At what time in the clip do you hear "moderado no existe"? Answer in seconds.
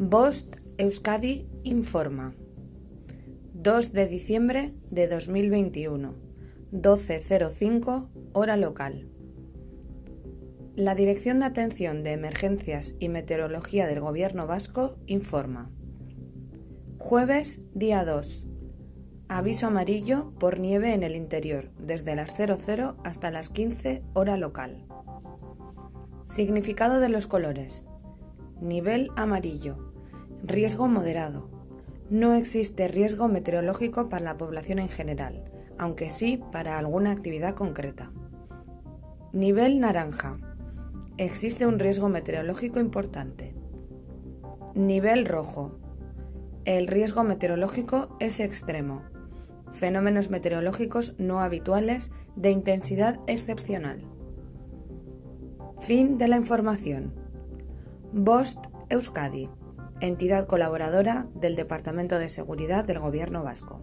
30.86-32.86